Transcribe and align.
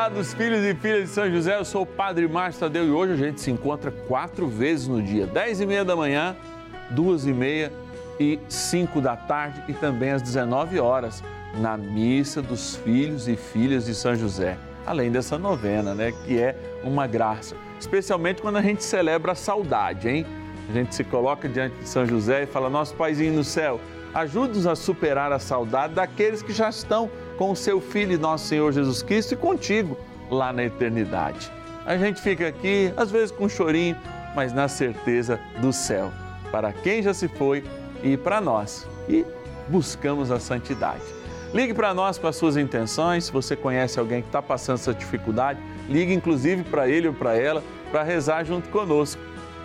Olá 0.00 0.08
dos 0.08 0.32
filhos 0.32 0.64
e 0.64 0.74
filhas 0.74 1.02
de 1.02 1.08
São 1.08 1.30
José, 1.30 1.58
eu 1.58 1.64
sou 1.64 1.82
o 1.82 1.86
Padre 1.86 2.26
Márcio 2.26 2.60
Tadeu 2.60 2.86
e 2.86 2.90
hoje 2.90 3.12
a 3.12 3.16
gente 3.16 3.38
se 3.38 3.50
encontra 3.50 3.90
quatro 3.90 4.48
vezes 4.48 4.88
no 4.88 5.02
dia, 5.02 5.26
dez 5.26 5.60
e 5.60 5.66
meia 5.66 5.84
da 5.84 5.94
manhã, 5.94 6.34
duas 6.88 7.26
e 7.26 7.34
meia 7.34 7.70
e 8.18 8.40
cinco 8.48 8.98
da 8.98 9.14
tarde 9.14 9.62
e 9.68 9.74
também 9.74 10.12
às 10.12 10.22
19 10.22 10.80
horas 10.80 11.22
na 11.60 11.76
missa 11.76 12.40
dos 12.40 12.76
filhos 12.76 13.28
e 13.28 13.36
filhas 13.36 13.84
de 13.84 13.94
São 13.94 14.16
José. 14.16 14.56
Além 14.86 15.12
dessa 15.12 15.36
novena, 15.36 15.94
né, 15.94 16.14
que 16.24 16.40
é 16.40 16.56
uma 16.82 17.06
graça, 17.06 17.54
especialmente 17.78 18.40
quando 18.40 18.56
a 18.56 18.62
gente 18.62 18.82
celebra 18.82 19.32
a 19.32 19.34
saudade, 19.34 20.08
hein? 20.08 20.24
A 20.70 20.72
gente 20.72 20.94
se 20.94 21.04
coloca 21.04 21.46
diante 21.46 21.76
de 21.76 21.86
São 21.86 22.06
José 22.06 22.44
e 22.44 22.46
fala: 22.46 22.70
Nosso 22.70 22.94
Paizinho 22.94 23.34
no 23.34 23.44
céu, 23.44 23.78
ajude-nos 24.14 24.66
a 24.66 24.74
superar 24.74 25.30
a 25.30 25.38
saudade 25.38 25.92
daqueles 25.92 26.42
que 26.42 26.54
já 26.54 26.70
estão 26.70 27.10
com 27.40 27.52
o 27.52 27.56
seu 27.56 27.80
Filho, 27.80 28.18
nosso 28.18 28.48
Senhor 28.48 28.70
Jesus 28.70 29.02
Cristo, 29.02 29.32
e 29.32 29.36
contigo 29.36 29.96
lá 30.30 30.52
na 30.52 30.62
eternidade. 30.62 31.50
A 31.86 31.96
gente 31.96 32.20
fica 32.20 32.46
aqui, 32.46 32.92
às 32.98 33.10
vezes 33.10 33.30
com 33.30 33.46
um 33.46 33.48
chorinho, 33.48 33.96
mas 34.36 34.52
na 34.52 34.68
certeza 34.68 35.40
do 35.58 35.72
céu, 35.72 36.12
para 36.52 36.70
quem 36.70 37.02
já 37.02 37.14
se 37.14 37.28
foi 37.28 37.64
e 38.04 38.14
para 38.14 38.42
nós, 38.42 38.86
e 39.08 39.24
buscamos 39.68 40.30
a 40.30 40.38
santidade. 40.38 41.00
Ligue 41.54 41.72
para 41.72 41.94
nós 41.94 42.18
com 42.18 42.26
as 42.26 42.36
suas 42.36 42.58
intenções, 42.58 43.24
se 43.24 43.32
você 43.32 43.56
conhece 43.56 43.98
alguém 43.98 44.20
que 44.20 44.28
está 44.28 44.42
passando 44.42 44.74
essa 44.74 44.92
dificuldade, 44.92 45.58
ligue 45.88 46.12
inclusive 46.12 46.62
para 46.64 46.90
ele 46.90 47.08
ou 47.08 47.14
para 47.14 47.38
ela, 47.38 47.64
para 47.90 48.02
rezar 48.02 48.44
junto 48.44 48.68
conosco. 48.68 49.20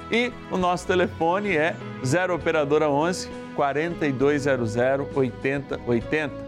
E 0.10 0.32
o 0.50 0.56
nosso 0.56 0.88
telefone 0.88 1.58
é 1.58 1.76
0 2.06 2.36
Operadora 2.36 2.90
11 2.90 3.30
4200 3.54 4.78
8080 5.14 6.45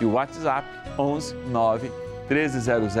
e 0.00 0.04
o 0.04 0.12
WhatsApp 0.12 0.66
11 0.98 1.34
9 1.50 1.90
1300 2.28 2.94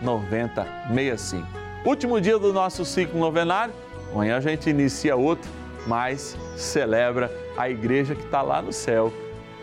9065. 0.00 1.46
Último 1.84 2.20
dia 2.20 2.38
do 2.38 2.52
nosso 2.52 2.84
ciclo 2.84 3.18
novenário, 3.18 3.74
amanhã 4.12 4.36
a 4.36 4.40
gente 4.40 4.70
inicia 4.70 5.16
outro, 5.16 5.50
mas 5.86 6.36
celebra 6.56 7.30
a 7.56 7.68
igreja 7.68 8.14
que 8.14 8.24
está 8.24 8.42
lá 8.42 8.62
no 8.62 8.72
céu 8.72 9.12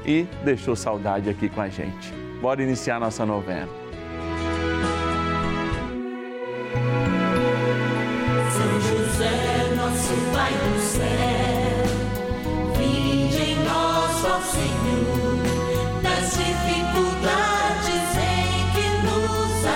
e 0.06 0.28
deixou 0.44 0.76
saudade 0.76 1.30
aqui 1.30 1.50
com 1.50 1.62
a 1.62 1.70
gente. 1.70 2.14
Bora 2.42 2.62
iniciar 2.62 3.00
nossa 3.00 3.26
novena. 3.26 3.85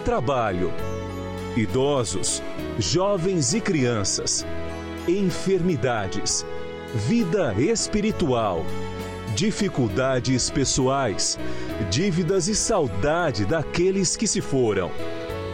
trabalho, 0.00 0.72
idosos, 1.56 2.42
jovens 2.78 3.54
e 3.54 3.60
crianças, 3.60 4.46
enfermidades, 5.06 6.44
vida 6.94 7.54
espiritual, 7.58 8.64
dificuldades 9.34 10.50
pessoais, 10.50 11.38
dívidas 11.90 12.48
e 12.48 12.54
saudade 12.54 13.44
daqueles 13.44 14.16
que 14.16 14.26
se 14.26 14.40
foram. 14.40 14.90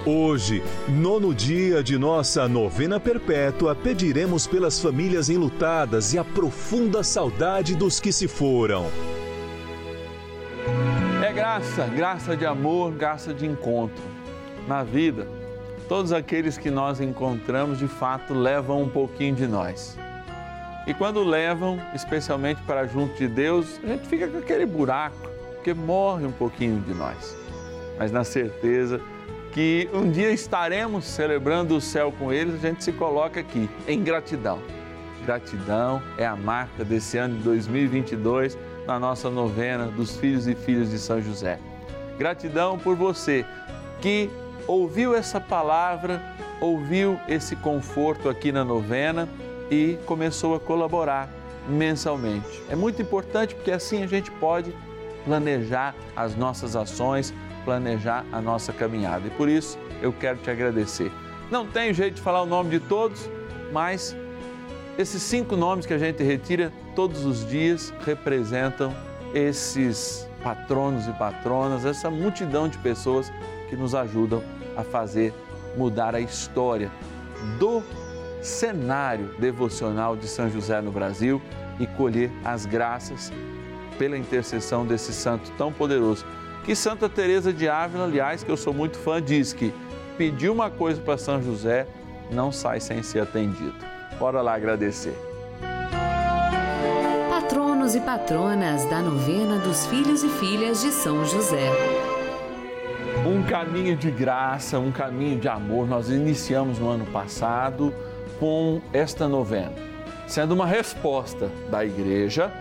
Hoje, 0.06 0.62
nono 0.88 1.34
dia 1.34 1.82
de 1.82 1.98
nossa 1.98 2.46
novena 2.46 3.00
perpétua, 3.00 3.74
pediremos 3.74 4.46
pelas 4.46 4.80
famílias 4.80 5.28
enlutadas 5.28 6.14
e 6.14 6.18
a 6.18 6.24
profunda 6.24 7.02
saudade 7.02 7.74
dos 7.74 7.98
que 7.98 8.12
se 8.12 8.28
foram. 8.28 8.86
É 11.24 11.32
graça, 11.32 11.86
graça 11.86 12.36
de 12.36 12.46
amor, 12.46 12.92
graça 12.92 13.34
de 13.34 13.46
encontro. 13.46 14.16
Na 14.66 14.82
vida, 14.82 15.28
todos 15.88 16.12
aqueles 16.12 16.58
que 16.58 16.70
nós 16.70 17.00
encontramos 17.00 17.78
de 17.78 17.86
fato 17.86 18.34
levam 18.34 18.82
um 18.82 18.88
pouquinho 18.88 19.34
de 19.34 19.46
nós. 19.46 19.96
E 20.86 20.94
quando 20.94 21.22
levam, 21.22 21.80
especialmente 21.94 22.60
para 22.62 22.86
junto 22.86 23.16
de 23.16 23.28
Deus, 23.28 23.80
a 23.82 23.88
gente 23.88 24.06
fica 24.06 24.26
com 24.28 24.38
aquele 24.38 24.66
buraco, 24.66 25.16
porque 25.54 25.72
morre 25.74 26.26
um 26.26 26.32
pouquinho 26.32 26.80
de 26.80 26.94
nós. 26.94 27.36
Mas 27.98 28.10
na 28.10 28.24
certeza 28.24 29.00
que 29.52 29.88
um 29.92 30.10
dia 30.10 30.30
estaremos 30.30 31.04
celebrando 31.04 31.76
o 31.76 31.80
céu 31.80 32.12
com 32.12 32.32
eles, 32.32 32.54
a 32.56 32.68
gente 32.68 32.84
se 32.84 32.92
coloca 32.92 33.40
aqui 33.40 33.70
em 33.88 34.02
gratidão. 34.02 34.60
Gratidão 35.24 36.02
é 36.18 36.26
a 36.26 36.36
marca 36.36 36.84
desse 36.84 37.18
ano 37.18 37.36
de 37.36 37.42
2022 37.42 38.58
na 38.86 38.98
nossa 38.98 39.30
novena 39.30 39.86
dos 39.86 40.16
filhos 40.16 40.46
e 40.46 40.54
filhas 40.54 40.90
de 40.90 40.98
São 40.98 41.20
José. 41.20 41.58
Gratidão 42.18 42.78
por 42.78 42.94
você 42.94 43.44
que 44.00 44.30
ouviu 44.66 45.14
essa 45.14 45.40
palavra, 45.40 46.22
ouviu 46.60 47.18
esse 47.28 47.54
conforto 47.56 48.28
aqui 48.28 48.50
na 48.50 48.64
novena 48.64 49.28
e 49.70 49.98
começou 50.06 50.54
a 50.54 50.60
colaborar 50.60 51.28
mensalmente. 51.68 52.62
É 52.68 52.76
muito 52.76 53.02
importante 53.02 53.54
porque 53.54 53.70
assim 53.70 54.02
a 54.02 54.06
gente 54.06 54.30
pode 54.32 54.74
planejar 55.24 55.94
as 56.14 56.36
nossas 56.36 56.76
ações, 56.76 57.34
planejar 57.64 58.24
a 58.32 58.40
nossa 58.40 58.72
caminhada. 58.72 59.26
E 59.26 59.30
por 59.30 59.48
isso 59.48 59.78
eu 60.00 60.12
quero 60.12 60.38
te 60.38 60.50
agradecer. 60.50 61.10
Não 61.50 61.66
tem 61.66 61.92
jeito 61.92 62.14
de 62.14 62.22
falar 62.22 62.42
o 62.42 62.46
nome 62.46 62.70
de 62.70 62.80
todos, 62.80 63.28
mas 63.72 64.16
esses 64.98 65.22
cinco 65.22 65.56
nomes 65.56 65.84
que 65.84 65.92
a 65.92 65.98
gente 65.98 66.22
retira 66.22 66.72
todos 66.94 67.24
os 67.24 67.46
dias 67.46 67.92
representam 68.04 68.94
esses 69.34 70.28
patronos 70.42 71.06
e 71.08 71.12
patronas, 71.12 71.84
essa 71.84 72.08
multidão 72.08 72.68
de 72.68 72.78
pessoas 72.78 73.32
que 73.68 73.76
nos 73.76 73.94
ajudam 73.94 74.42
a 74.76 74.84
fazer 74.84 75.32
mudar 75.76 76.14
a 76.14 76.20
história 76.20 76.90
do 77.58 77.82
cenário 78.42 79.34
devocional 79.38 80.16
de 80.16 80.28
São 80.28 80.48
José 80.48 80.80
no 80.80 80.90
Brasil 80.90 81.40
e 81.78 81.86
colher 81.86 82.30
as 82.44 82.64
graças 82.64 83.32
pela 83.98 84.16
intercessão 84.16 84.86
desse 84.86 85.12
santo 85.12 85.50
tão 85.52 85.72
poderoso. 85.72 86.24
Que 86.64 86.74
Santa 86.74 87.08
Teresa 87.08 87.52
de 87.52 87.68
Ávila, 87.68 88.04
aliás, 88.04 88.42
que 88.42 88.50
eu 88.50 88.56
sou 88.56 88.72
muito 88.72 88.98
fã, 88.98 89.22
diz 89.22 89.52
que 89.52 89.72
pedir 90.16 90.50
uma 90.50 90.70
coisa 90.70 91.00
para 91.00 91.18
São 91.18 91.42
José 91.42 91.86
não 92.30 92.50
sai 92.50 92.80
sem 92.80 93.02
ser 93.02 93.20
atendido. 93.20 93.74
Bora 94.18 94.40
lá 94.40 94.54
agradecer. 94.54 95.16
Patronos 97.30 97.94
e 97.94 98.00
patronas 98.00 98.84
da 98.86 99.00
novena 99.00 99.58
dos 99.58 99.86
filhos 99.86 100.24
e 100.24 100.28
filhas 100.28 100.80
de 100.82 100.90
São 100.90 101.24
José. 101.24 101.70
Caminho 103.48 103.96
de 103.96 104.10
graça, 104.10 104.76
um 104.76 104.90
caminho 104.90 105.38
de 105.38 105.46
amor. 105.46 105.86
Nós 105.86 106.10
iniciamos 106.10 106.80
no 106.80 106.88
ano 106.88 107.06
passado 107.06 107.94
com 108.40 108.80
esta 108.92 109.28
novena, 109.28 109.72
sendo 110.26 110.52
uma 110.52 110.66
resposta 110.66 111.48
da 111.70 111.84
igreja 111.84 112.52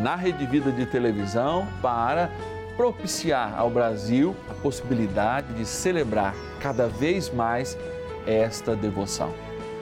na 0.00 0.14
Rede 0.14 0.46
Vida 0.46 0.70
de 0.70 0.86
televisão 0.86 1.66
para 1.82 2.30
propiciar 2.76 3.58
ao 3.58 3.68
Brasil 3.68 4.36
a 4.48 4.54
possibilidade 4.54 5.52
de 5.54 5.66
celebrar 5.66 6.36
cada 6.60 6.86
vez 6.86 7.28
mais 7.34 7.76
esta 8.24 8.76
devoção, 8.76 9.34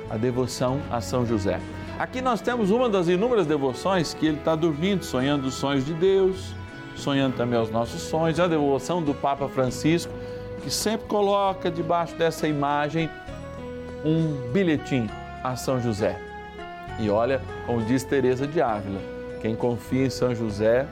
a 0.09 0.17
devoção 0.17 0.81
a 0.91 1.03
São 1.03 1.27
José. 1.27 1.61
Aqui 1.99 2.23
nós 2.23 2.41
temos 2.41 2.71
uma 2.71 2.89
das 2.89 3.09
inúmeras 3.09 3.47
devoções 3.47 4.15
que 4.15 4.27
ele 4.27 4.39
está 4.39 4.57
dormindo, 4.57 5.05
sonhando 5.05 5.49
os 5.49 5.55
sonhos 5.55 5.85
de 5.85 5.93
Deus, 5.93 6.55
sonhando 6.97 7.37
também 7.37 7.59
aos 7.59 7.71
nossos 7.71 8.01
sonhos, 8.01 8.41
a 8.41 8.47
devoção 8.47 9.03
do 9.03 9.13
Papa 9.13 9.49
Francisco, 9.49 10.13
que 10.67 10.71
sempre 10.73 11.07
coloca 11.07 11.71
debaixo 11.71 12.17
dessa 12.17 12.49
imagem 12.49 13.09
um 14.05 14.51
bilhetinho 14.51 15.09
a 15.45 15.55
São 15.55 15.81
José. 15.81 16.21
E 16.99 17.09
olha, 17.09 17.41
como 17.65 17.85
diz 17.85 18.03
Teresa 18.03 18.49
de 18.49 18.61
Ávila, 18.61 18.99
quem 19.41 19.55
confia 19.55 20.07
em 20.07 20.11
São 20.11 20.35
José 20.35 20.85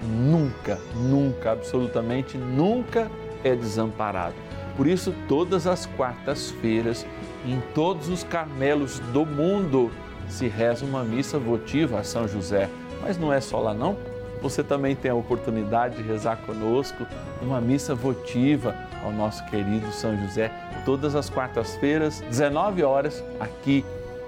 nunca, 0.00 0.78
nunca, 0.94 1.52
absolutamente 1.52 2.38
nunca 2.38 3.10
é 3.44 3.54
desamparado. 3.54 4.34
Por 4.78 4.86
isso, 4.86 5.14
todas 5.28 5.66
as 5.66 5.84
quartas-feiras, 5.84 7.04
em 7.44 7.60
todos 7.74 8.08
os 8.08 8.24
Carmelos 8.24 8.98
do 9.12 9.26
mundo, 9.26 9.90
se 10.26 10.48
reza 10.48 10.86
uma 10.86 11.04
missa 11.04 11.38
votiva 11.38 11.98
a 11.98 12.02
São 12.02 12.26
José. 12.26 12.70
Mas 13.02 13.18
não 13.18 13.30
é 13.30 13.42
só 13.42 13.60
lá 13.60 13.74
não. 13.74 13.94
Você 14.40 14.62
também 14.62 14.96
tem 14.96 15.10
a 15.10 15.14
oportunidade 15.14 15.96
de 15.96 16.02
rezar 16.02 16.38
conosco 16.46 17.06
uma 17.42 17.60
missa 17.60 17.94
votiva 17.94 18.87
ao 19.02 19.12
nosso 19.12 19.44
querido 19.46 19.90
São 19.92 20.16
José, 20.18 20.50
todas 20.84 21.14
as 21.14 21.30
quartas-feiras, 21.30 22.20
19 22.28 22.82
horas, 22.82 23.22
aqui 23.38 23.84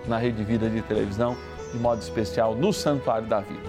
na 0.06 0.18
Rede 0.18 0.42
Vida 0.44 0.68
de 0.68 0.82
Televisão, 0.82 1.36
de 1.72 1.78
modo 1.78 2.00
especial 2.02 2.54
no 2.54 2.72
Santuário 2.72 3.26
da 3.26 3.40
Vida. 3.40 3.68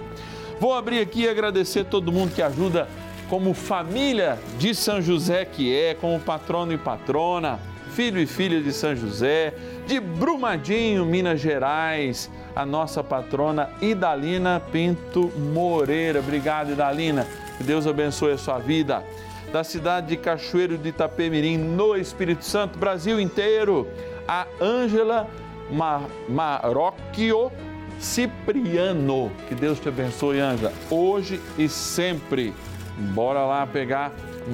Vou 0.60 0.74
abrir 0.74 1.00
aqui 1.00 1.22
e 1.22 1.28
agradecer 1.28 1.84
todo 1.84 2.12
mundo 2.12 2.34
que 2.34 2.42
ajuda 2.42 2.88
como 3.28 3.54
família 3.54 4.38
de 4.58 4.74
São 4.74 5.00
José 5.00 5.44
que 5.44 5.74
é, 5.74 5.94
como 5.94 6.20
patrono 6.20 6.72
e 6.72 6.78
patrona, 6.78 7.58
filho 7.92 8.20
e 8.20 8.26
filha 8.26 8.60
de 8.60 8.72
São 8.72 8.94
José, 8.94 9.54
de 9.86 9.98
Brumadinho, 10.00 11.04
Minas 11.04 11.40
Gerais, 11.40 12.30
a 12.54 12.64
nossa 12.64 13.02
patrona 13.02 13.70
Idalina 13.80 14.60
Pinto 14.72 15.32
Moreira. 15.36 16.20
Obrigado, 16.20 16.72
Idalina. 16.72 17.26
Que 17.56 17.64
Deus 17.64 17.86
abençoe 17.86 18.32
a 18.32 18.38
sua 18.38 18.58
vida. 18.58 19.04
Da 19.52 19.62
cidade 19.62 20.06
de 20.06 20.16
Cachoeiro 20.16 20.78
de 20.78 20.88
Itapemirim, 20.88 21.58
no 21.58 21.94
Espírito 21.94 22.42
Santo, 22.42 22.78
Brasil 22.78 23.20
inteiro, 23.20 23.86
a 24.26 24.46
Ângela 24.58 25.28
Marocchio 26.26 27.52
Cipriano. 27.98 29.30
Que 29.48 29.54
Deus 29.54 29.78
te 29.78 29.90
abençoe, 29.90 30.40
Ângela, 30.40 30.72
hoje 30.90 31.38
e 31.58 31.68
sempre. 31.68 32.54
Bora 33.14 33.44
lá 33.44 33.66
pegar 33.66 34.10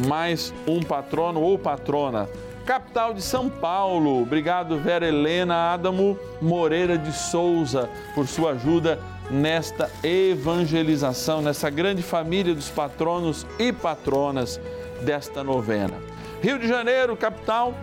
mais 0.09 0.53
um 0.67 0.83
patrono 0.83 1.41
ou 1.41 1.57
patrona. 1.57 2.29
Capital 2.67 3.15
de 3.15 3.23
São 3.23 3.49
Paulo. 3.49 4.21
Obrigado, 4.21 4.79
Vera 4.79 5.07
Helena 5.07 5.73
Adamo 5.73 6.19
Moreira 6.43 6.99
de 6.99 7.13
Souza, 7.13 7.89
por 8.17 8.27
sua 8.27 8.51
ajuda 8.51 8.99
nesta 9.31 9.91
evangelização, 10.03 11.41
nessa 11.41 11.71
grande 11.71 12.03
família 12.03 12.55
dos 12.55 12.69
patronos 12.69 13.47
e 13.59 13.73
patronas 13.73 14.61
desta 15.03 15.43
novena. 15.43 15.95
Rio 16.43 16.59
de 16.59 16.69
Janeiro, 16.69 17.17
capital. 17.17 17.75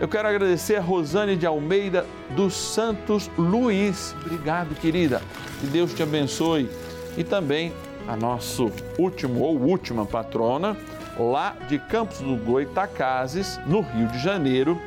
Eu 0.00 0.08
quero 0.08 0.26
agradecer 0.26 0.76
a 0.76 0.80
Rosane 0.80 1.36
de 1.36 1.46
Almeida 1.46 2.04
dos 2.30 2.54
Santos 2.54 3.30
Luiz. 3.38 4.14
Obrigado, 4.24 4.74
querida. 4.74 5.22
Que 5.60 5.66
Deus 5.66 5.94
te 5.94 6.02
abençoe. 6.02 6.68
E 7.16 7.22
também 7.22 7.72
a 8.08 8.16
nosso 8.16 8.70
último 8.98 9.40
ou 9.40 9.60
última 9.60 10.04
patrona, 10.04 10.76
lá 11.18 11.54
de 11.68 11.78
Campos 11.78 12.18
do 12.18 12.36
Goitacazes, 12.36 13.60
no 13.66 13.80
Rio 13.80 14.08
de 14.08 14.18
Janeiro, 14.18 14.80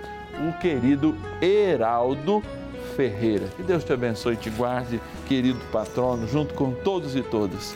o 0.48 0.60
querido 0.60 1.16
Heraldo 1.42 2.44
Ferreira. 2.95 3.48
Que 3.56 3.63
Deus 3.63 3.83
te 3.83 3.94
abençoe 3.94 4.33
e 4.33 4.38
te 4.38 4.50
guarde, 4.50 5.00
querido 5.28 5.60
patrono, 5.71 6.28
junto 6.28 6.54
com 6.54 6.71
todos 6.71 7.16
e 7.16 7.21
todas. 7.21 7.75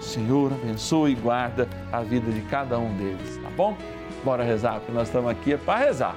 Senhor, 0.00 0.52
abençoe 0.52 1.12
e 1.12 1.14
guarda 1.14 1.68
a 1.92 2.00
vida 2.00 2.32
de 2.32 2.40
cada 2.42 2.78
um 2.78 2.96
deles, 2.96 3.38
tá 3.42 3.50
bom? 3.50 3.76
Bora 4.24 4.42
rezar, 4.42 4.80
porque 4.80 4.92
nós 4.92 5.08
estamos 5.08 5.30
aqui 5.30 5.52
é 5.52 5.56
para 5.58 5.84
rezar. 5.86 6.16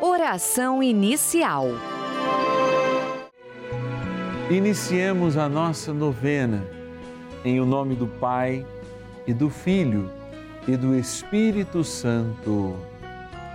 Oração 0.00 0.82
inicial. 0.82 1.66
Iniciemos 4.48 5.36
a 5.36 5.48
nossa 5.48 5.92
novena 5.92 6.64
em 7.44 7.60
o 7.60 7.66
nome 7.66 7.96
do 7.96 8.06
Pai 8.06 8.64
e 9.26 9.34
do 9.34 9.50
Filho 9.50 10.08
e 10.68 10.76
do 10.76 10.96
Espírito 10.96 11.82
Santo. 11.82 12.76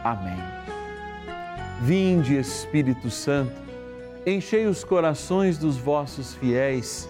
Amém. 0.04 0.38
Vinde, 1.82 2.38
Espírito 2.38 3.10
Santo, 3.10 3.54
enchei 4.26 4.68
os 4.68 4.84
corações 4.84 5.58
dos 5.58 5.78
vossos 5.78 6.34
fiéis 6.36 7.10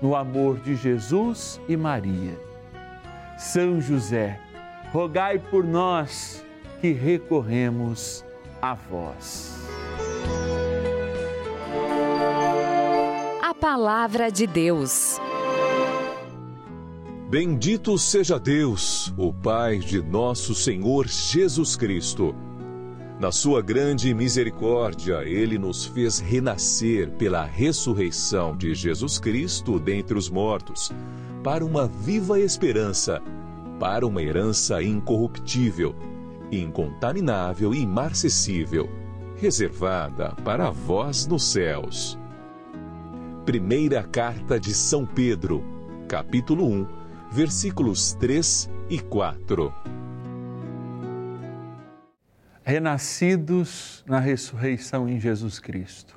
no 0.00 0.16
amor 0.16 0.58
de 0.58 0.74
Jesus 0.76 1.60
e 1.68 1.76
Maria. 1.76 2.38
São 3.38 3.80
José, 3.80 4.40
rogai 4.92 5.38
por 5.38 5.64
nós 5.64 6.44
que 6.80 6.92
recorremos 6.92 8.24
a 8.60 8.74
vós. 8.74 9.68
A 13.42 13.54
palavra 13.54 14.30
de 14.30 14.46
Deus. 14.46 15.20
Bendito 17.28 17.96
seja 17.96 18.40
Deus, 18.40 19.14
o 19.16 19.32
Pai 19.32 19.78
de 19.78 20.02
nosso 20.02 20.54
Senhor 20.54 21.06
Jesus 21.06 21.76
Cristo. 21.76 22.34
Na 23.20 23.30
sua 23.30 23.60
grande 23.60 24.14
misericórdia, 24.14 25.22
ele 25.24 25.58
nos 25.58 25.84
fez 25.84 26.18
renascer 26.18 27.10
pela 27.10 27.44
ressurreição 27.44 28.56
de 28.56 28.74
Jesus 28.74 29.18
Cristo 29.18 29.78
dentre 29.78 30.16
os 30.16 30.30
mortos, 30.30 30.90
para 31.44 31.62
uma 31.62 31.86
viva 31.86 32.40
esperança 32.40 33.22
para 33.80 34.06
uma 34.06 34.22
herança 34.22 34.82
incorruptível, 34.82 35.94
incontaminável 36.52 37.74
e 37.74 37.80
imarcessível, 37.80 38.90
reservada 39.36 40.34
para 40.44 40.70
vós 40.70 41.26
nos 41.26 41.44
céus. 41.44 42.18
Primeira 43.46 44.02
Carta 44.02 44.60
de 44.60 44.74
São 44.74 45.06
Pedro, 45.06 45.64
capítulo 46.06 46.66
1, 46.66 46.86
versículos 47.30 48.12
3 48.20 48.70
e 48.90 48.98
4. 48.98 49.99
Renascidos 52.70 54.04
na 54.06 54.20
ressurreição 54.20 55.08
em 55.08 55.18
Jesus 55.18 55.58
Cristo. 55.58 56.16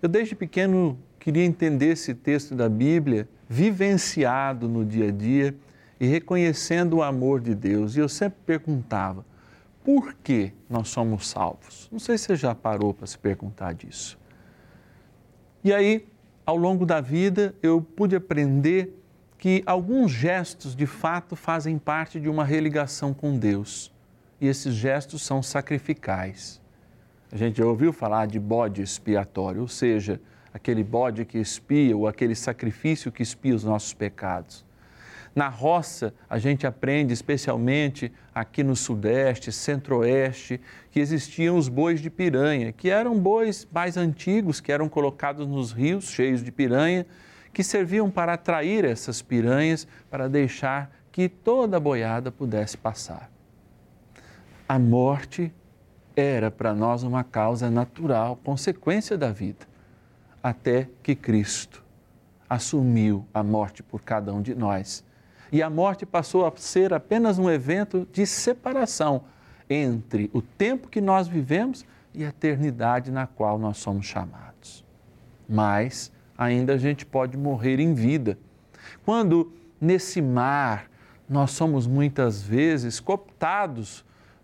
Eu 0.00 0.08
desde 0.08 0.34
pequeno 0.34 0.98
queria 1.20 1.44
entender 1.44 1.88
esse 1.88 2.14
texto 2.14 2.54
da 2.54 2.70
Bíblia, 2.70 3.28
vivenciado 3.50 4.66
no 4.66 4.82
dia 4.82 5.08
a 5.08 5.10
dia 5.10 5.54
e 6.00 6.06
reconhecendo 6.06 6.94
o 6.94 7.02
amor 7.02 7.38
de 7.38 7.54
Deus. 7.54 7.94
E 7.94 8.00
eu 8.00 8.08
sempre 8.08 8.38
perguntava: 8.46 9.26
por 9.84 10.14
que 10.14 10.54
nós 10.70 10.88
somos 10.88 11.28
salvos? 11.28 11.86
Não 11.92 11.98
sei 11.98 12.16
se 12.16 12.24
você 12.24 12.36
já 12.36 12.54
parou 12.54 12.94
para 12.94 13.06
se 13.06 13.18
perguntar 13.18 13.74
disso. 13.74 14.18
E 15.62 15.70
aí, 15.70 16.08
ao 16.46 16.56
longo 16.56 16.86
da 16.86 17.02
vida, 17.02 17.54
eu 17.62 17.82
pude 17.82 18.16
aprender 18.16 18.98
que 19.36 19.62
alguns 19.66 20.12
gestos 20.12 20.74
de 20.74 20.86
fato 20.86 21.36
fazem 21.36 21.76
parte 21.76 22.18
de 22.18 22.30
uma 22.30 22.42
religação 22.42 23.12
com 23.12 23.36
Deus. 23.36 23.91
E 24.42 24.48
esses 24.48 24.74
gestos 24.74 25.22
são 25.22 25.40
sacrificais. 25.40 26.60
A 27.30 27.36
gente 27.36 27.58
já 27.58 27.64
ouviu 27.64 27.92
falar 27.92 28.26
de 28.26 28.40
bode 28.40 28.82
expiatório, 28.82 29.60
ou 29.60 29.68
seja, 29.68 30.20
aquele 30.52 30.82
bode 30.82 31.24
que 31.24 31.38
expia 31.38 31.96
ou 31.96 32.08
aquele 32.08 32.34
sacrifício 32.34 33.12
que 33.12 33.22
expia 33.22 33.54
os 33.54 33.62
nossos 33.62 33.94
pecados. 33.94 34.64
Na 35.32 35.48
roça, 35.48 36.12
a 36.28 36.40
gente 36.40 36.66
aprende, 36.66 37.14
especialmente 37.14 38.12
aqui 38.34 38.64
no 38.64 38.74
Sudeste, 38.74 39.52
Centro-Oeste, 39.52 40.60
que 40.90 40.98
existiam 40.98 41.56
os 41.56 41.68
bois 41.68 42.00
de 42.00 42.10
piranha, 42.10 42.72
que 42.72 42.90
eram 42.90 43.16
bois 43.16 43.64
mais 43.72 43.96
antigos, 43.96 44.60
que 44.60 44.72
eram 44.72 44.88
colocados 44.88 45.46
nos 45.46 45.70
rios 45.70 46.10
cheios 46.10 46.42
de 46.42 46.50
piranha, 46.50 47.06
que 47.52 47.62
serviam 47.62 48.10
para 48.10 48.32
atrair 48.32 48.84
essas 48.84 49.22
piranhas, 49.22 49.86
para 50.10 50.28
deixar 50.28 50.90
que 51.12 51.28
toda 51.28 51.76
a 51.76 51.80
boiada 51.80 52.32
pudesse 52.32 52.76
passar. 52.76 53.31
A 54.72 54.78
morte 54.78 55.52
era 56.16 56.50
para 56.50 56.72
nós 56.72 57.02
uma 57.02 57.22
causa 57.22 57.70
natural, 57.70 58.40
consequência 58.42 59.18
da 59.18 59.30
vida, 59.30 59.66
até 60.42 60.88
que 61.02 61.14
Cristo 61.14 61.84
assumiu 62.48 63.26
a 63.34 63.42
morte 63.42 63.82
por 63.82 64.00
cada 64.00 64.32
um 64.32 64.40
de 64.40 64.54
nós. 64.54 65.04
E 65.52 65.62
a 65.62 65.68
morte 65.68 66.06
passou 66.06 66.46
a 66.46 66.52
ser 66.56 66.94
apenas 66.94 67.38
um 67.38 67.50
evento 67.50 68.08
de 68.14 68.26
separação 68.26 69.24
entre 69.68 70.30
o 70.32 70.40
tempo 70.40 70.88
que 70.88 71.02
nós 71.02 71.28
vivemos 71.28 71.84
e 72.14 72.24
a 72.24 72.28
eternidade 72.28 73.10
na 73.10 73.26
qual 73.26 73.58
nós 73.58 73.76
somos 73.76 74.06
chamados. 74.06 74.82
Mas 75.46 76.10
ainda 76.38 76.72
a 76.72 76.78
gente 76.78 77.04
pode 77.04 77.36
morrer 77.36 77.78
em 77.78 77.92
vida. 77.92 78.38
Quando 79.04 79.52
nesse 79.78 80.22
mar 80.22 80.90
nós 81.28 81.50
somos 81.50 81.86
muitas 81.86 82.42
vezes 82.42 83.00
cooptados 83.00 84.02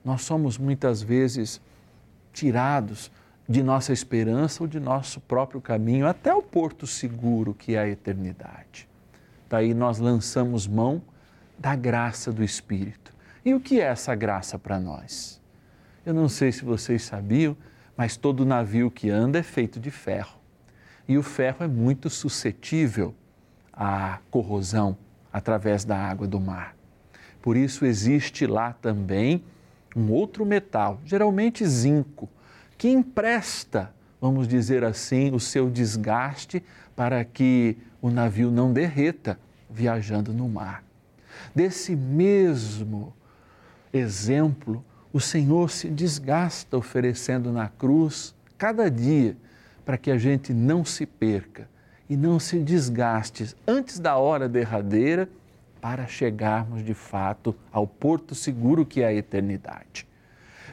nós 0.09 0.23
somos 0.23 0.57
muitas 0.57 1.03
vezes 1.03 1.61
tirados 2.33 3.13
de 3.47 3.63
nossa 3.63 3.93
esperança 3.93 4.63
ou 4.63 4.67
de 4.67 4.81
nosso 4.81 5.21
próprio 5.21 5.61
caminho 5.61 6.07
até 6.07 6.33
o 6.33 6.41
porto 6.41 6.87
seguro 6.87 7.53
que 7.53 7.75
é 7.75 7.81
a 7.81 7.89
eternidade. 7.89 8.89
Daí 9.51 9.75
nós 9.75 9.99
lançamos 9.99 10.67
mão 10.67 11.03
da 11.59 11.77
graça 11.77 12.33
do 12.33 12.43
Espírito. 12.43 13.13
E 13.45 13.53
o 13.53 13.61
que 13.61 13.83
é 13.83 13.85
essa 13.85 14.15
graça 14.15 14.59
para 14.59 14.81
nós? 14.81 15.39
Eu 16.07 16.15
não 16.15 16.27
sei 16.27 16.53
se 16.53 16.65
vocês 16.65 17.03
sabiam, 17.03 17.55
mas 17.95 18.17
todo 18.17 18.47
navio 18.47 18.91
que 18.91 19.11
anda 19.11 19.39
é 19.39 19.43
feito 19.43 19.79
de 19.79 19.91
ferro. 19.91 20.39
E 21.07 21.19
o 21.19 21.23
ferro 21.23 21.65
é 21.65 21.69
muito 21.69 22.09
suscetível 22.09 23.15
à 23.71 24.21
corrosão 24.31 24.97
através 25.31 25.85
da 25.85 25.99
água 25.99 26.27
do 26.27 26.41
mar. 26.41 26.75
Por 27.43 27.59
isso 27.59 27.85
existe 27.85 28.47
lá 28.47 28.73
também 28.73 29.45
um 29.97 30.11
outro 30.11 30.45
metal, 30.45 31.01
geralmente 31.05 31.67
zinco, 31.67 32.29
que 32.77 32.89
empresta, 32.89 33.93
vamos 34.21 34.47
dizer 34.47 34.85
assim, 34.85 35.33
o 35.33 35.41
seu 35.41 35.69
desgaste 35.69 36.63
para 36.95 37.25
que 37.25 37.77
o 38.01 38.11
navio 38.11 38.51
não 38.51 38.73
derreta 38.73 39.39
viajando 39.71 40.33
no 40.33 40.49
mar. 40.49 40.85
Desse 41.55 41.95
mesmo 41.95 43.13
exemplo, 43.93 44.85
o 45.13 45.21
Senhor 45.21 45.71
se 45.71 45.89
desgasta 45.89 46.77
oferecendo 46.77 47.53
na 47.53 47.69
cruz 47.69 48.35
cada 48.57 48.91
dia 48.91 49.37
para 49.85 49.97
que 49.97 50.11
a 50.11 50.19
gente 50.19 50.53
não 50.53 50.85
se 50.85 51.07
perca 51.07 51.69
e 52.09 52.17
não 52.17 52.39
se 52.39 52.59
desgaste 52.59 53.55
antes 53.67 53.99
da 53.99 54.17
hora 54.17 54.49
derradeira 54.49 55.29
para 55.81 56.07
chegarmos 56.07 56.85
de 56.85 56.95
fato 56.95 57.55
ao 57.73 57.87
porto 57.87 58.35
seguro 58.35 58.85
que 58.85 59.03
é 59.03 59.07
a 59.07 59.15
eternidade. 59.15 60.07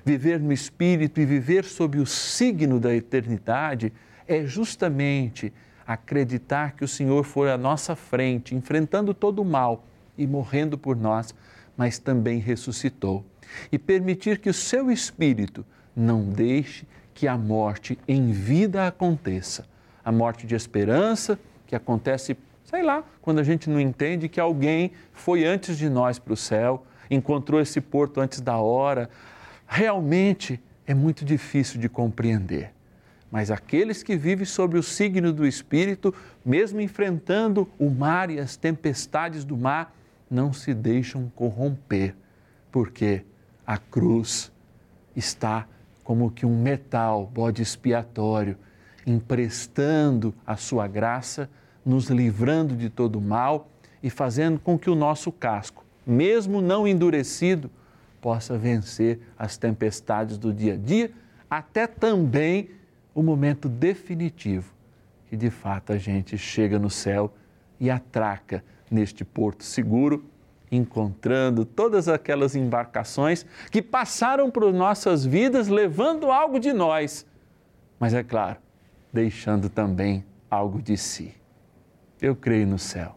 Viver 0.03 0.39
no 0.39 0.51
Espírito 0.51 1.19
e 1.19 1.25
viver 1.25 1.63
sob 1.63 1.97
o 1.97 2.05
signo 2.05 2.79
da 2.79 2.93
eternidade 2.93 3.91
é 4.27 4.45
justamente 4.45 5.51
acreditar 5.85 6.73
que 6.73 6.83
o 6.83 6.87
Senhor 6.87 7.23
foi 7.23 7.51
à 7.51 7.57
nossa 7.57 7.95
frente, 7.95 8.55
enfrentando 8.55 9.13
todo 9.13 9.41
o 9.41 9.45
mal 9.45 9.85
e 10.17 10.25
morrendo 10.25 10.77
por 10.77 10.95
nós, 10.95 11.33
mas 11.77 11.99
também 11.99 12.39
ressuscitou. 12.39 13.25
E 13.71 13.77
permitir 13.77 14.39
que 14.39 14.49
o 14.49 14.53
seu 14.53 14.89
Espírito 14.91 15.65
não 15.95 16.23
deixe 16.29 16.87
que 17.13 17.27
a 17.27 17.37
morte 17.37 17.97
em 18.07 18.31
vida 18.31 18.87
aconteça. 18.87 19.65
A 20.03 20.11
morte 20.11 20.45
de 20.45 20.55
esperança, 20.55 21.39
que 21.65 21.75
acontece 21.75 22.37
Sei 22.65 22.81
lá, 22.81 23.03
quando 23.21 23.37
a 23.37 23.43
gente 23.43 23.69
não 23.69 23.79
entende 23.79 24.27
que 24.27 24.39
alguém 24.39 24.91
foi 25.13 25.45
antes 25.45 25.77
de 25.77 25.87
nós 25.87 26.17
para 26.17 26.33
o 26.33 26.37
céu, 26.37 26.83
encontrou 27.11 27.61
esse 27.61 27.79
porto 27.79 28.19
antes 28.19 28.41
da 28.41 28.57
hora. 28.57 29.07
Realmente 29.67 30.59
é 30.87 30.93
muito 30.95 31.23
difícil 31.23 31.79
de 31.79 31.87
compreender. 31.87 32.73
Mas 33.31 33.51
aqueles 33.51 34.01
que 34.01 34.15
vivem 34.15 34.45
sob 34.45 34.79
o 34.79 34.83
signo 34.83 35.31
do 35.31 35.45
Espírito, 35.45 36.11
mesmo 36.43 36.81
enfrentando 36.81 37.69
o 37.77 37.87
mar 37.87 38.31
e 38.31 38.39
as 38.39 38.57
tempestades 38.57 39.45
do 39.45 39.55
mar, 39.55 39.95
não 40.29 40.51
se 40.51 40.73
deixam 40.73 41.31
corromper, 41.35 42.15
porque 42.71 43.23
a 43.65 43.77
cruz 43.77 44.51
está 45.15 45.67
como 46.03 46.31
que 46.31 46.47
um 46.47 46.59
metal, 46.59 47.29
bode 47.31 47.61
expiatório, 47.61 48.57
emprestando 49.05 50.33
a 50.47 50.55
sua 50.55 50.87
graça 50.87 51.47
nos 51.85 52.07
livrando 52.07 52.75
de 52.75 52.89
todo 52.89 53.21
mal 53.21 53.69
e 54.01 54.09
fazendo 54.09 54.59
com 54.59 54.77
que 54.77 54.89
o 54.89 54.95
nosso 54.95 55.31
casco, 55.31 55.85
mesmo 56.05 56.61
não 56.61 56.87
endurecido, 56.87 57.69
possa 58.21 58.57
vencer 58.57 59.19
as 59.37 59.57
tempestades 59.57 60.37
do 60.37 60.51
dia 60.51 60.73
a 60.73 60.77
dia, 60.77 61.11
até 61.49 61.85
também 61.85 62.69
o 63.13 63.21
momento 63.21 63.69
definitivo 63.69 64.75
que 65.27 65.35
de 65.35 65.49
fato 65.49 65.91
a 65.91 65.97
gente 65.97 66.37
chega 66.37 66.79
no 66.79 66.89
céu 66.89 67.33
e 67.79 67.89
atraca 67.89 68.63
neste 68.89 69.25
porto 69.25 69.63
seguro, 69.63 70.23
encontrando 70.71 71.65
todas 71.65 72.07
aquelas 72.07 72.55
embarcações 72.55 73.45
que 73.71 73.81
passaram 73.81 74.49
por 74.49 74.71
nossas 74.73 75.25
vidas 75.25 75.67
levando 75.67 76.31
algo 76.31 76.59
de 76.59 76.73
nós, 76.73 77.25
mas 77.99 78.13
é 78.13 78.23
claro, 78.23 78.59
deixando 79.11 79.69
também 79.69 80.23
algo 80.49 80.81
de 80.81 80.97
si 80.97 81.33
eu 82.25 82.35
creio 82.35 82.65
no 82.65 82.79
céu. 82.79 83.15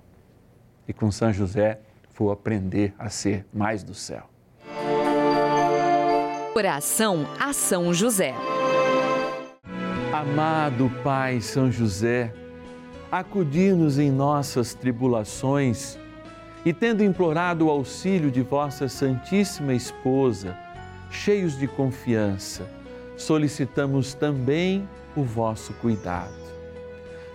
E 0.87 0.93
com 0.93 1.11
São 1.11 1.33
José 1.33 1.81
vou 2.15 2.31
aprender 2.31 2.95
a 2.99 3.09
ser 3.09 3.47
mais 3.53 3.83
do 3.83 3.95
céu. 3.95 4.29
Oração 6.55 7.27
a 7.41 7.53
São 7.53 7.95
José. 7.95 8.35
Amado 10.13 10.91
Pai 11.03 11.41
São 11.41 11.71
José, 11.71 12.35
acudir-nos 13.11 13.99
em 13.99 14.11
nossas 14.11 14.75
tribulações 14.75 15.99
e, 16.65 16.73
tendo 16.73 17.05
implorado 17.05 17.67
o 17.67 17.71
auxílio 17.71 18.31
de 18.31 18.43
vossa 18.43 18.89
Santíssima 18.89 19.73
Esposa, 19.73 20.57
cheios 21.11 21.57
de 21.57 21.67
confiança, 21.67 22.69
solicitamos 23.17 24.13
também 24.13 24.87
o 25.17 25.23
vosso 25.23 25.73
cuidado 25.75 26.38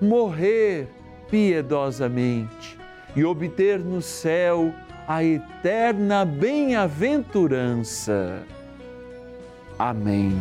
morrer 0.00 0.88
piedosamente 1.30 2.76
e 3.14 3.24
obter 3.24 3.78
no 3.78 4.02
céu 4.02 4.74
a 5.08 5.24
eterna 5.24 6.24
bem-aventurança. 6.24 8.42
Amém. 9.78 10.32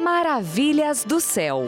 Maravilhas 0.00 1.04
do 1.04 1.20
céu. 1.20 1.66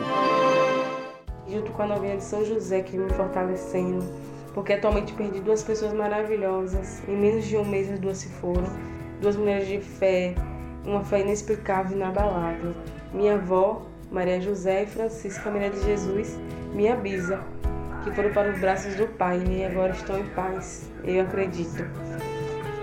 junto 1.47 1.71
com 1.73 1.83
a 1.83 1.87
novinha 1.87 2.17
de 2.17 2.25
São 2.25 2.43
José 2.45 2.83
que 2.83 2.93
vem 2.93 3.03
me 3.07 3.13
fortalecendo, 3.13 4.05
porque 4.53 4.75
atualmente 4.75 5.15
perdi 5.15 5.41
duas 5.41 5.63
pessoas 5.63 5.95
maravilhosas. 5.95 7.03
Em 7.09 7.17
menos 7.17 7.47
de 7.47 7.57
um 7.57 7.65
mês 7.65 7.91
as 7.91 7.99
duas 7.99 8.19
se 8.19 8.29
foram, 8.29 8.67
duas 9.21 9.37
mulheres 9.37 9.67
de 9.67 9.81
fé, 9.81 10.35
uma 10.85 11.03
fé 11.05 11.21
inexplicável 11.21 11.93
e 11.93 11.95
inabalável. 11.95 12.75
Minha 13.13 13.35
avó, 13.35 13.83
Maria 14.11 14.41
José 14.41 14.85
e 14.85 14.87
Francisca 14.87 15.51
Maria 15.51 15.71
de 15.71 15.83
Jesus, 15.85 16.39
minha 16.73 16.97
bisa, 16.97 17.41
que 18.03 18.11
foram 18.13 18.31
para 18.33 18.51
os 18.51 18.59
braços 18.59 18.95
do 18.95 19.07
Pai 19.07 19.43
e 19.47 19.65
agora 19.65 19.93
estão 19.93 20.19
em 20.19 20.27
paz, 20.31 20.91
eu 21.05 21.23
acredito. 21.23 21.85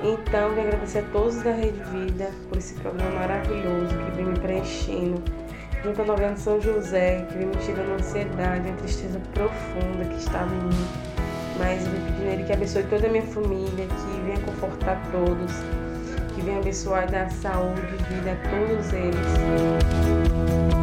Então, 0.04 0.54
quero 0.54 0.68
agradecer 0.68 1.00
a 1.00 1.04
todos 1.12 1.42
da 1.42 1.52
Rede 1.52 1.82
Vida 1.92 2.30
por 2.48 2.58
esse 2.58 2.76
programa 2.76 3.10
maravilhoso 3.12 3.98
que 3.98 4.12
vem 4.16 4.26
me 4.26 4.40
preenchendo 4.40 5.24
junto 5.84 6.02
à 6.02 6.06
novena 6.06 6.36
São 6.36 6.62
José, 6.62 7.26
que 7.30 7.38
vem 7.38 7.48
me 7.48 7.56
tirando 7.58 7.92
a 7.92 7.96
ansiedade, 7.96 8.70
a 8.70 8.74
tristeza 8.74 9.20
profunda 9.34 10.06
que 10.06 10.18
estava 10.18 10.54
em 10.54 10.60
mim. 10.60 10.88
Mas 11.58 11.86
eu 11.86 11.92
vou 11.92 12.02
pedindo 12.02 12.28
a 12.28 12.34
Ele 12.34 12.44
que 12.44 12.54
abençoe 12.54 12.84
toda 12.84 13.08
a 13.08 13.10
minha 13.10 13.24
família, 13.24 13.88
que 13.88 14.22
venha 14.26 14.40
confortar 14.42 15.02
todos, 15.12 15.54
que 16.36 16.42
venha 16.42 16.60
abençoar 16.60 17.08
e 17.08 17.12
dar 17.12 17.32
saúde 17.32 17.82
e 17.82 18.14
vida 18.14 18.32
a 18.32 18.36
todos 18.50 18.94
eles. 18.94 20.75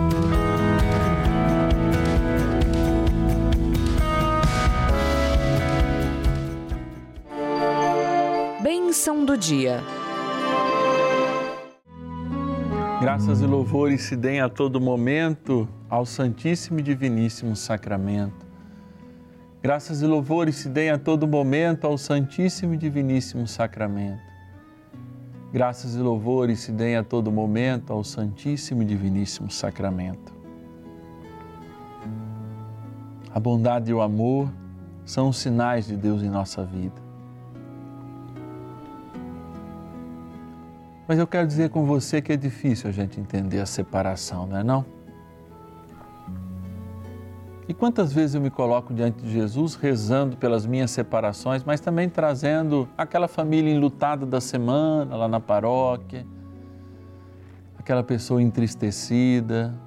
Bênção 9.03 9.25
do 9.25 9.37
dia. 9.37 9.81
Graças 13.01 13.41
e 13.41 13.47
louvores 13.47 14.03
se 14.03 14.15
deem 14.15 14.41
a 14.41 14.49
todo 14.49 14.81
momento 14.81 15.69
ao 15.91 16.07
Santíssimo 16.07 16.79
e 16.79 16.83
Diviníssimo 16.85 17.57
Sacramento. 17.57 18.47
Graças 19.61 20.03
e 20.03 20.07
louvores 20.07 20.55
se 20.55 20.69
deem 20.69 20.91
a 20.91 20.99
todo 20.99 21.27
momento 21.27 21.85
ao 21.85 21.99
Santíssimo 21.99 22.75
e 22.75 22.77
Diviníssimo 22.77 23.45
Sacramento. 23.49 24.23
Graças 25.53 25.97
e 25.97 25.99
louvores 25.99 26.61
se 26.61 26.71
deem 26.71 26.95
a 26.95 27.03
todo 27.03 27.33
momento 27.33 27.93
ao 27.93 28.05
Santíssimo 28.05 28.83
e 28.83 28.85
Diviníssimo 28.85 29.51
Sacramento. 29.51 30.33
A 33.35 33.41
bondade 33.41 33.91
e 33.91 33.95
o 33.95 34.01
amor 34.01 34.49
são 35.05 35.29
os 35.29 35.39
sinais 35.39 35.89
de 35.89 35.97
Deus 35.97 36.23
em 36.23 36.31
nossa 36.31 36.65
vida. 36.65 37.12
Mas 41.13 41.19
eu 41.19 41.27
quero 41.27 41.47
dizer 41.47 41.69
com 41.69 41.85
você 41.85 42.23
que 42.23 42.33
é 42.33 42.39
difícil 42.39 42.89
a 42.89 42.91
gente 42.91 43.21
entender 43.21 43.61
a 43.61 43.67
separação, 43.67 44.47
não 44.47 44.57
é 44.57 44.65
não? 44.65 44.83
E 47.69 47.75
quantas 47.75 48.15
vezes 48.15 48.35
eu 48.35 48.41
me 48.41 48.49
coloco 48.49 48.95
diante 48.95 49.23
de 49.23 49.31
Jesus 49.31 49.75
rezando 49.75 50.39
pelas 50.39 50.65
minhas 50.65 50.91
separações, 50.91 51.63
mas 51.65 51.81
também 51.81 52.09
trazendo 52.09 52.89
aquela 52.97 53.29
família 53.29 53.71
enlutada 53.71 54.25
da 54.25 54.41
semana 54.41 55.15
lá 55.15 55.29
na 55.29 55.39
paróquia, 55.39 56.27
aquela 57.79 58.03
pessoa 58.03 58.41
entristecida, 58.41 59.79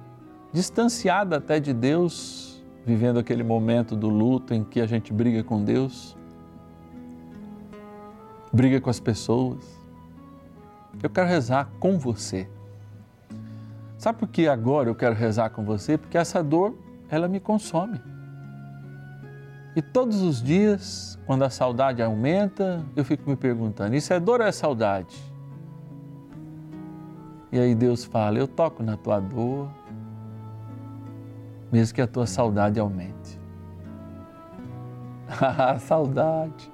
distanciada 0.52 1.38
até 1.38 1.58
de 1.58 1.72
Deus, 1.72 2.64
vivendo 2.84 3.18
aquele 3.18 3.42
momento 3.42 3.96
do 3.96 4.08
luto 4.08 4.54
em 4.54 4.62
que 4.62 4.80
a 4.80 4.86
gente 4.86 5.12
briga 5.12 5.42
com 5.42 5.64
Deus, 5.64 6.16
briga 8.52 8.80
com 8.80 8.90
as 8.90 9.00
pessoas. 9.00 9.75
Eu 11.02 11.10
quero 11.10 11.28
rezar 11.28 11.68
com 11.78 11.98
você. 11.98 12.48
Sabe 13.98 14.18
por 14.18 14.28
que 14.28 14.48
agora 14.48 14.88
eu 14.88 14.94
quero 14.94 15.14
rezar 15.14 15.50
com 15.50 15.64
você? 15.64 15.96
Porque 15.96 16.18
essa 16.18 16.42
dor, 16.42 16.74
ela 17.08 17.28
me 17.28 17.40
consome. 17.40 18.00
E 19.74 19.82
todos 19.82 20.22
os 20.22 20.42
dias, 20.42 21.18
quando 21.26 21.42
a 21.42 21.50
saudade 21.50 22.02
aumenta, 22.02 22.84
eu 22.94 23.04
fico 23.04 23.28
me 23.28 23.36
perguntando: 23.36 23.94
isso 23.94 24.12
é 24.12 24.18
dor 24.18 24.40
ou 24.40 24.46
é 24.46 24.52
saudade? 24.52 25.16
E 27.52 27.58
aí 27.58 27.74
Deus 27.74 28.04
fala: 28.04 28.38
eu 28.38 28.48
toco 28.48 28.82
na 28.82 28.96
tua 28.96 29.20
dor, 29.20 29.68
mesmo 31.70 31.94
que 31.94 32.00
a 32.00 32.06
tua 32.06 32.26
saudade 32.26 32.80
aumente. 32.80 33.36
Ah, 35.28 35.76
saudade! 35.78 36.70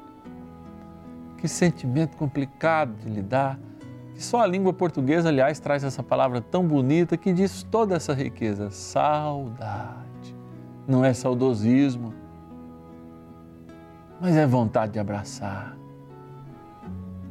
Que 1.39 1.49
sentimento 1.49 2.17
complicado 2.19 2.95
de 2.97 3.09
lidar 3.09 3.59
que 4.15 4.23
só 4.23 4.41
a 4.41 4.47
língua 4.47 4.73
portuguesa, 4.73 5.29
aliás, 5.29 5.59
traz 5.59 5.85
essa 5.85 6.03
palavra 6.03 6.41
tão 6.41 6.67
bonita 6.67 7.17
que 7.17 7.33
diz 7.33 7.63
toda 7.65 7.97
essa 7.97 8.13
riqueza: 8.13 8.71
saudade. 8.71 10.03
Não 10.87 11.05
é 11.05 11.13
saudosismo, 11.13 12.13
mas 14.21 14.37
é 14.37 14.47
vontade 14.47 14.93
de 14.93 14.99
abraçar. 14.99 15.77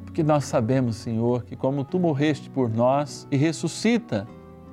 Porque 0.06 0.24
nós 0.24 0.46
sabemos, 0.46 0.98
Senhor, 0.98 1.44
que 1.44 1.56
como 1.56 1.84
tu 1.84 2.00
morreste 2.00 2.50
por 2.50 2.70
nós 2.70 3.28
e 3.32 3.38
ressuscita 3.38 4.28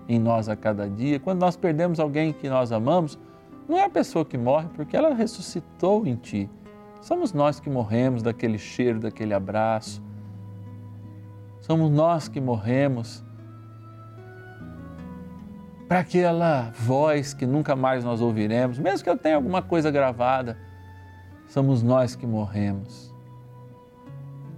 em 0.09 0.19
nós 0.19 0.49
a 0.49 0.57
cada 0.57 0.89
dia, 0.89 1.21
quando 1.21 1.41
nós 1.41 1.57
perdemos 1.57 2.01
alguém 2.01 2.33
que 2.33 2.49
nós 2.49 2.73
amamos, 2.73 3.19
não 3.69 3.77
é 3.77 3.85
a 3.85 3.91
pessoa 3.91 4.25
que 4.25 4.39
morre, 4.39 4.69
porque 4.75 4.97
ela 4.97 5.13
ressuscitou 5.15 6.07
em 6.07 6.17
ti. 6.17 6.51
Somos 7.01 7.33
nós 7.33 7.61
que 7.61 7.69
morremos 7.69 8.23
daquele 8.23 8.59
cheiro, 8.59 8.99
daquele 8.99 9.35
abraço 9.35 10.03
somos 11.69 11.91
nós 11.91 12.29
que 12.29 12.41
morremos 12.41 13.23
para 15.87 16.01
aquela 16.01 16.71
voz 16.71 17.35
que 17.35 17.45
nunca 17.45 17.77
mais 17.77 18.03
nós 18.03 18.23
ouviremos, 18.23 18.79
mesmo 18.79 19.05
que 19.05 19.11
eu 19.11 19.19
tenha 19.19 19.37
alguma 19.37 19.61
coisa 19.61 19.91
gravada, 19.91 20.57
somos 21.47 21.83
nós 21.83 22.17
que 22.17 22.27
morremos 22.27 23.15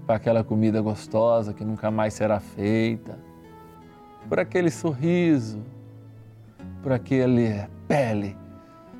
para 0.06 0.16
aquela 0.16 0.44
comida 0.44 0.80
gostosa 0.80 1.52
que 1.52 1.64
nunca 1.64 1.90
mais 1.90 2.14
será 2.14 2.38
feita, 2.38 3.18
por 4.28 4.38
aquele 4.38 4.70
sorriso, 4.70 5.60
por 6.80 6.92
aquele 6.92 7.66
pele, 7.88 8.36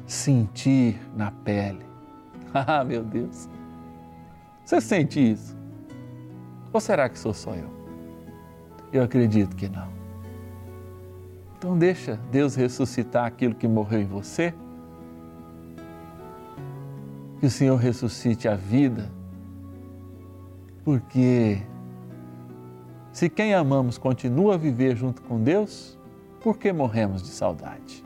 sentir 0.05 1.01
na 1.17 1.31
pele. 1.31 1.89
Ah, 2.53 2.83
meu 2.83 3.05
Deus! 3.05 3.49
Você 4.65 4.81
sente 4.81 5.21
isso? 5.21 5.57
Ou 6.73 6.81
será 6.81 7.09
que 7.09 7.17
sou 7.17 7.33
só 7.33 7.55
eu? 7.55 7.80
Eu 8.93 9.03
acredito 9.03 9.55
que 9.57 9.69
não. 9.69 9.89
Então 11.57 11.79
deixa 11.79 12.19
Deus 12.31 12.55
ressuscitar 12.55 13.27
aquilo 13.27 13.55
que 13.55 13.69
morreu 13.69 14.01
em 14.01 14.07
você 14.07 14.55
que 17.41 17.47
o 17.47 17.51
Senhor 17.51 17.77
ressuscite 17.77 18.47
a 18.47 18.55
vida, 18.55 19.11
porque 20.85 21.63
se 23.13 23.31
quem 23.31 23.55
amamos 23.55 23.97
continua 23.97 24.55
a 24.55 24.59
viver 24.59 24.95
junto 24.95 25.23
com 25.23 25.43
Deus, 25.43 25.99
por 26.43 26.59
que 26.59 26.71
morremos 26.71 27.23
de 27.23 27.29
saudade? 27.29 28.05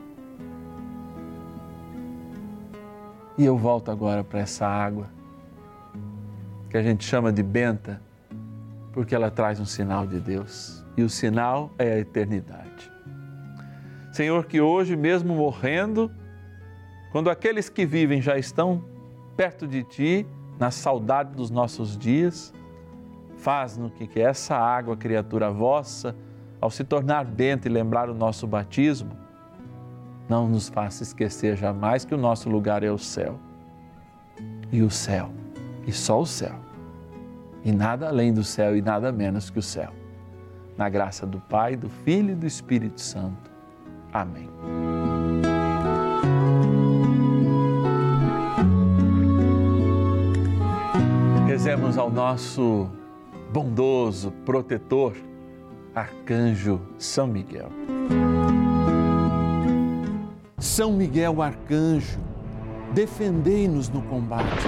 E 3.37 3.43
eu 3.43 3.57
volto 3.57 3.91
agora 3.91 4.23
para 4.23 4.39
essa 4.39 4.65
água 4.65 5.09
que 6.69 6.77
a 6.77 6.81
gente 6.81 7.03
chama 7.03 7.31
de 7.31 7.43
benta, 7.43 8.01
porque 8.95 9.13
ela 9.13 9.29
traz 9.29 9.59
um 9.59 9.65
sinal 9.65 10.07
de 10.07 10.21
Deus 10.21 10.81
e 10.95 11.03
o 11.03 11.09
sinal 11.09 11.69
é 11.77 11.95
a 11.95 11.99
eternidade. 11.99 12.89
Senhor, 14.13 14.45
que 14.45 14.61
hoje, 14.61 14.95
mesmo 14.95 15.35
morrendo, 15.35 16.09
quando 17.11 17.29
aqueles 17.29 17.67
que 17.67 17.85
vivem 17.85 18.21
já 18.21 18.37
estão 18.37 18.85
perto 19.35 19.67
de 19.67 19.83
Ti, 19.83 20.25
na 20.57 20.71
saudade 20.71 21.35
dos 21.35 21.51
nossos 21.51 21.97
dias, 21.97 22.53
faz-nos 23.35 23.91
que 23.91 24.17
essa 24.17 24.55
água, 24.55 24.95
criatura 24.95 25.51
vossa, 25.51 26.15
ao 26.61 26.71
se 26.71 26.85
tornar 26.85 27.25
benta 27.25 27.67
e 27.67 27.71
lembrar 27.71 28.09
o 28.09 28.13
nosso 28.13 28.47
batismo, 28.47 29.11
não 30.29 30.47
nos 30.47 30.69
faça 30.69 31.03
esquecer 31.03 31.57
jamais 31.57 32.05
que 32.05 32.15
o 32.15 32.17
nosso 32.17 32.49
lugar 32.49 32.81
é 32.81 32.89
o 32.89 32.97
céu. 32.97 33.37
E 34.71 34.81
o 34.81 34.89
céu, 34.89 35.31
e 35.85 35.91
só 35.91 36.21
o 36.21 36.25
céu. 36.25 36.64
E 37.65 37.71
nada 37.71 38.07
além 38.07 38.31
do 38.31 38.43
céu 38.43 38.77
e 38.77 38.81
nada 38.81 39.11
menos 39.11 39.49
que 39.49 39.57
o 39.57 39.61
céu. 39.61 39.91
Na 40.77 40.87
graça 40.87 41.25
do 41.25 41.39
Pai, 41.39 41.75
do 41.75 41.89
Filho 41.89 42.33
e 42.33 42.35
do 42.35 42.45
Espírito 42.45 43.01
Santo. 43.01 43.49
Amém. 44.13 44.47
Rezemos 51.47 51.97
ao 51.97 52.11
nosso 52.11 52.87
bondoso 53.51 54.29
protetor, 54.45 55.15
Arcanjo 55.95 56.79
São 56.99 57.25
Miguel. 57.25 57.69
São 60.59 60.93
Miguel 60.93 61.41
Arcanjo, 61.41 62.19
defendei-nos 62.93 63.89
no 63.89 64.03
combate. 64.03 64.67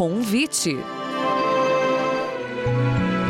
Convite. 0.00 0.78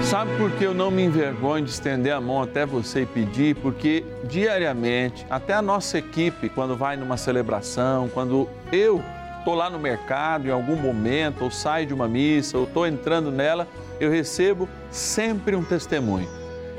Sabe 0.04 0.30
por 0.36 0.52
que 0.52 0.62
eu 0.62 0.72
não 0.72 0.88
me 0.88 1.02
envergonho 1.02 1.64
de 1.64 1.70
estender 1.72 2.12
a 2.12 2.20
mão 2.20 2.40
até 2.40 2.64
você 2.64 3.02
e 3.02 3.06
pedir? 3.06 3.56
Porque 3.56 4.04
diariamente, 4.22 5.26
até 5.28 5.52
a 5.52 5.60
nossa 5.60 5.98
equipe, 5.98 6.48
quando 6.48 6.76
vai 6.76 6.96
numa 6.96 7.16
celebração, 7.16 8.08
quando 8.08 8.48
eu 8.70 9.02
estou 9.40 9.56
lá 9.56 9.68
no 9.68 9.80
mercado 9.80 10.46
em 10.46 10.52
algum 10.52 10.76
momento, 10.76 11.42
ou 11.42 11.50
saio 11.50 11.88
de 11.88 11.92
uma 11.92 12.06
missa, 12.06 12.56
ou 12.56 12.62
estou 12.62 12.86
entrando 12.86 13.32
nela, 13.32 13.66
eu 13.98 14.08
recebo 14.08 14.68
sempre 14.92 15.56
um 15.56 15.64
testemunho. 15.64 16.28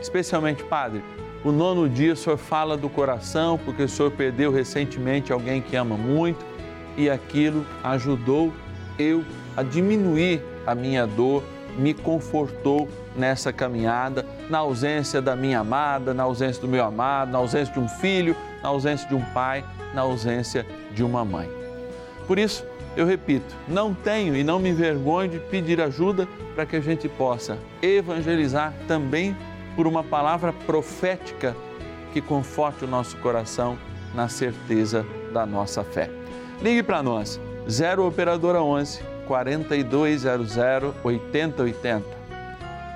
Especialmente, 0.02 0.64
Padre, 0.64 1.04
o 1.44 1.52
nono 1.52 1.90
dia 1.90 2.14
o 2.14 2.16
Senhor 2.16 2.38
fala 2.38 2.78
do 2.78 2.88
coração, 2.88 3.58
porque 3.58 3.84
o 3.84 3.90
Senhor 3.90 4.10
perdeu 4.10 4.54
recentemente 4.54 5.34
alguém 5.34 5.62
que 5.62 5.76
ama 5.76 5.98
muito 5.98 6.46
e 6.96 7.10
aquilo 7.10 7.66
ajudou 7.84 8.54
eu 8.98 9.26
a 9.56 9.64
diminuir 9.64 10.42
a 10.66 10.74
minha 10.74 11.06
dor, 11.06 11.44
me 11.78 11.94
confortou 11.94 12.88
nessa 13.16 13.52
caminhada, 13.52 14.26
na 14.50 14.60
ausência 14.60 15.22
da 15.22 15.36
minha 15.36 15.60
amada, 15.60 16.14
na 16.14 16.24
ausência 16.24 16.62
do 16.62 16.68
meu 16.68 16.84
amado, 16.84 17.32
na 17.32 17.38
ausência 17.38 17.74
de 17.74 17.80
um 17.80 17.88
filho, 17.88 18.36
na 18.62 18.70
ausência 18.70 19.08
de 19.08 19.16
um 19.16 19.22
pai, 19.34 19.64
na 19.94 20.02
ausência 20.02 20.66
de 20.94 21.04
uma 21.04 21.24
mãe. 21.24 21.50
Por 22.28 22.38
isso, 22.38 22.66
eu 22.96 23.06
repito, 23.06 23.56
não 23.68 23.94
tenho 23.94 24.36
e 24.36 24.44
não 24.44 24.60
me 24.60 24.70
envergonho 24.70 25.30
de 25.30 25.40
pedir 25.40 25.80
ajuda 25.80 26.28
para 26.56 26.66
que 26.66 26.76
a 26.76 26.82
gente 26.82 27.08
possa 27.08 27.58
evangelizar 27.82 28.74
também 28.88 29.36
por 29.76 29.88
uma 29.88 30.04
palavra 30.04 30.52
profética 30.52 31.56
que 32.12 32.22
conforte 32.22 32.84
o 32.84 32.88
nosso 32.88 33.16
coração 33.18 33.78
na 34.14 34.28
certeza 34.28 35.06
da 35.32 35.46
nossa 35.46 35.84
fé. 35.84 36.10
Ligue 36.62 36.84
para 36.84 37.02
nós, 37.02 37.40
0 37.70 38.06
Operadora 38.06 38.62
11 38.62 39.11
4200 39.28 40.94
8080. 41.04 42.22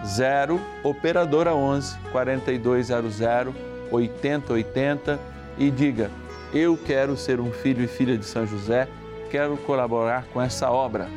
0 0.06 0.62
Operadora 0.84 1.56
11 1.56 1.98
4200 2.12 3.54
8080 3.92 5.20
e 5.58 5.72
diga: 5.72 6.12
Eu 6.54 6.78
quero 6.78 7.18
ser 7.18 7.40
um 7.40 7.52
filho 7.52 7.84
e 7.84 7.88
filha 7.88 8.18
de 8.18 8.26
São 8.26 8.46
José, 8.46 8.88
quero 9.32 9.58
colaborar 9.58 10.26
com 10.34 10.42
essa 10.42 10.70
obra. 10.70 11.08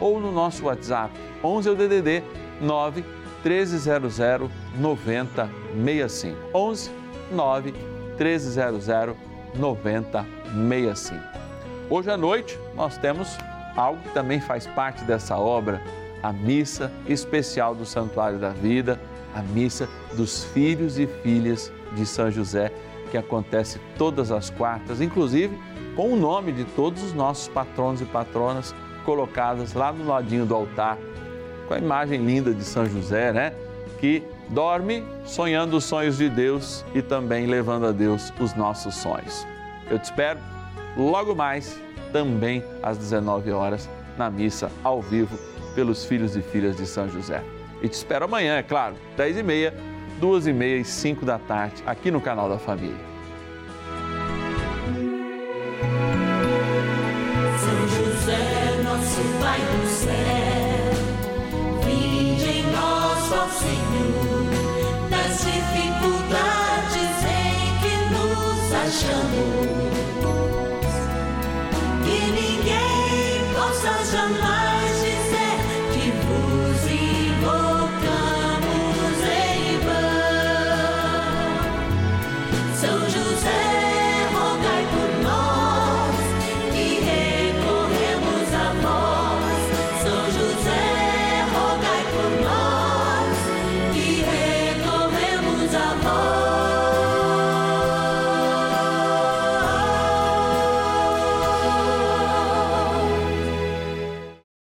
Ou 0.00 0.18
no 0.20 0.32
nosso 0.32 0.64
WhatsApp, 0.64 1.12
11 1.42 1.68
é 1.68 1.72
o 1.72 1.76
DDD 1.76 2.22
9 2.60 3.04
1300 3.44 4.50
9065. 4.78 6.36
11 6.52 6.90
9 7.30 7.74
1300 8.18 9.16
9065. 9.54 11.22
Hoje 11.90 12.10
à 12.10 12.16
noite 12.16 12.58
nós 12.74 12.96
temos 12.98 13.36
algo 13.76 14.00
que 14.02 14.10
também 14.10 14.40
faz 14.40 14.66
parte 14.66 15.04
dessa 15.04 15.36
obra, 15.36 15.82
a 16.22 16.32
missa 16.32 16.90
especial 17.06 17.74
do 17.74 17.84
Santuário 17.84 18.38
da 18.38 18.50
Vida, 18.50 19.00
a 19.34 19.42
missa 19.42 19.88
dos 20.14 20.44
filhos 20.44 20.98
e 20.98 21.06
filhas 21.06 21.72
de 21.92 22.06
São 22.06 22.30
José, 22.30 22.72
que 23.10 23.18
acontece 23.18 23.80
todas 23.98 24.30
as 24.30 24.50
quartas, 24.50 25.00
inclusive 25.00 25.58
com 25.94 26.12
o 26.12 26.16
nome 26.16 26.52
de 26.52 26.64
todos 26.64 27.02
os 27.02 27.12
nossos 27.12 27.48
patronos 27.48 28.00
e 28.00 28.04
patronas 28.04 28.74
colocadas 29.04 29.74
lá 29.74 29.92
no 29.92 30.06
ladinho 30.06 30.46
do 30.46 30.54
altar, 30.54 30.98
com 31.68 31.74
a 31.74 31.78
imagem 31.78 32.24
linda 32.24 32.52
de 32.52 32.64
São 32.64 32.86
José, 32.86 33.32
né? 33.32 33.52
Que 34.00 34.22
dorme 34.48 35.04
sonhando 35.24 35.76
os 35.76 35.84
sonhos 35.84 36.18
de 36.18 36.28
Deus 36.28 36.84
e 36.94 37.00
também 37.00 37.46
levando 37.46 37.86
a 37.86 37.92
Deus 37.92 38.32
os 38.40 38.54
nossos 38.54 38.94
sonhos. 38.94 39.46
Eu 39.90 39.98
te 39.98 40.04
espero 40.04 40.40
logo 40.96 41.34
mais, 41.34 41.80
também 42.14 42.62
às 42.80 42.96
19 42.96 43.50
horas, 43.50 43.90
na 44.16 44.30
missa 44.30 44.70
ao 44.84 45.02
vivo 45.02 45.36
pelos 45.74 46.04
filhos 46.04 46.36
e 46.36 46.42
filhas 46.42 46.76
de 46.76 46.86
São 46.86 47.08
José. 47.08 47.42
E 47.82 47.88
te 47.88 47.94
espero 47.94 48.26
amanhã, 48.26 48.56
é 48.56 48.62
claro, 48.62 48.94
10 49.16 49.38
e 49.38 49.42
meia, 49.42 49.74
2 50.20 50.46
e 50.46 50.52
meia 50.52 50.76
e 50.76 50.84
5 50.84 51.26
da 51.26 51.40
tarde, 51.40 51.82
aqui 51.84 52.12
no 52.12 52.20
canal 52.20 52.48
da 52.48 52.56
Família. 52.56 52.94
São 57.58 57.88
José, 57.88 58.82
nosso 58.84 59.20
Pai 59.40 59.58
do 59.58 59.88
céu, 59.88 60.92
vinde 61.84 62.48
em 62.48 62.62
nós, 62.70 63.32
ó 63.32 63.48
Senhor, 63.48 65.10
das 65.10 65.38
dificuldades 65.38 67.24
em 67.26 67.74
que 67.82 67.96
nos 68.14 68.72
achamos. 68.72 69.83